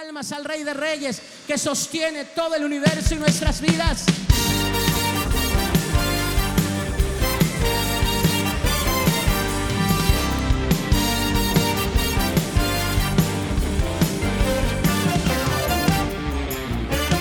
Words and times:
palmas 0.00 0.30
al 0.30 0.44
Rey 0.44 0.62
de 0.62 0.74
Reyes 0.74 1.20
que 1.46 1.58
sostiene 1.58 2.24
todo 2.24 2.54
el 2.54 2.64
universo 2.64 3.14
y 3.14 3.18
nuestras 3.18 3.60
vidas. 3.60 4.04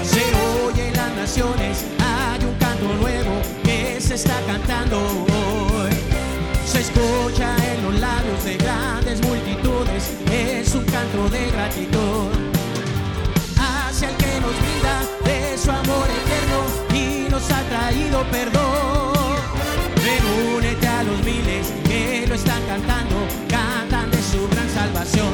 Se 0.03 0.23
oye 0.67 0.87
en 0.89 0.95
las 0.95 1.15
naciones, 1.15 1.85
hay 1.99 2.45
un 2.45 2.55
canto 2.59 2.93
nuevo 3.01 3.41
que 3.63 3.99
se 3.99 4.15
está 4.15 4.39
cantando 4.45 4.99
hoy. 4.99 5.89
Se 6.65 6.81
escucha 6.81 7.55
en 7.73 7.83
los 7.85 7.99
labios 7.99 8.43
de 8.43 8.57
grandes 8.57 9.21
multitudes, 9.21 10.11
es 10.31 10.75
un 10.75 10.85
canto 10.85 11.27
de 11.29 11.47
gratitud 11.51 12.36
perdón. 18.25 19.37
Reúnete 19.95 20.87
a 20.87 21.03
los 21.03 21.23
miles 21.23 21.73
que 21.85 22.25
lo 22.27 22.35
están 22.35 22.61
cantando, 22.65 23.15
cantan 23.47 24.11
de 24.11 24.21
su 24.21 24.47
gran 24.49 24.69
salvación. 24.69 25.33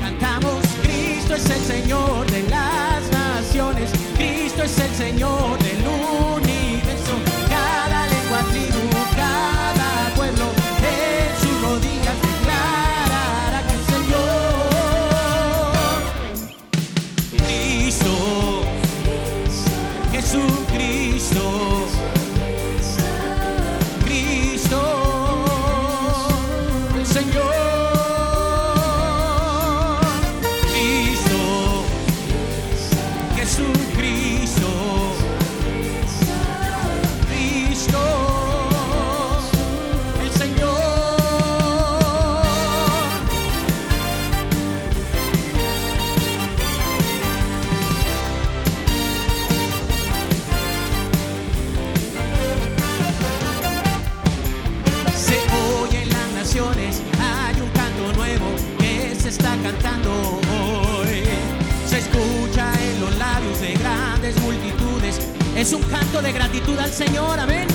Cantamos, 0.00 0.64
Cristo 0.82 1.34
es 1.34 1.48
el 1.50 1.60
Señor 1.60 2.30
de 2.30 2.42
las 2.48 3.10
naciones, 3.10 3.90
Cristo 4.16 4.62
es 4.62 4.78
el 4.78 4.94
Señor 4.94 5.49
Es 65.60 65.74
un 65.74 65.82
canto 65.82 66.22
de 66.22 66.32
gratitud 66.32 66.78
al 66.78 66.90
Señor, 66.90 67.38
amén. 67.38 67.68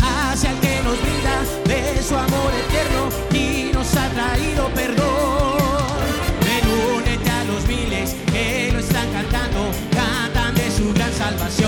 Hacia 0.00 0.52
el 0.52 0.58
que 0.58 0.80
nos 0.82 0.98
brinda 1.02 1.44
de 1.66 2.02
su 2.02 2.16
amor 2.16 2.50
eterno 2.66 3.10
y 3.30 3.70
nos 3.74 3.94
ha 3.94 4.08
traído 4.08 4.70
perdón. 4.70 5.58
Ven, 6.46 6.96
únete 6.96 7.30
a 7.30 7.44
los 7.44 7.66
miles 7.66 8.16
que 8.32 8.70
lo 8.72 8.78
están 8.78 9.06
cantando, 9.12 9.70
cantan 9.92 10.54
de 10.54 10.70
su 10.70 10.90
gran 10.94 11.12
salvación. 11.12 11.67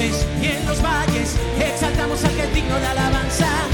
Y 0.00 0.46
en 0.46 0.66
los 0.66 0.80
valles 0.80 1.36
exaltamos 1.58 2.24
al 2.24 2.34
que 2.34 2.42
es 2.44 2.54
digno 2.54 2.74
de 2.80 2.86
alabanza. 2.86 3.69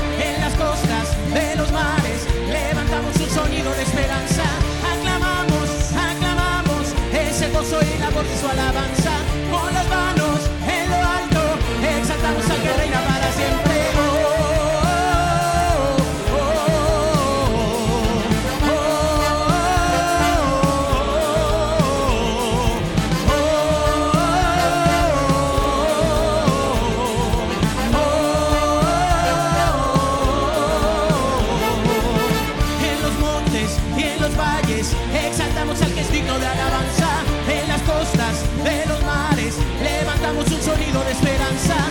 De 41.05 41.12
esperanza. 41.12 41.85